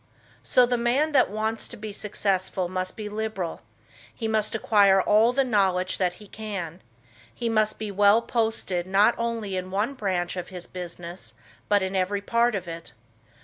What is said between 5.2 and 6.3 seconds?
the knowledge that he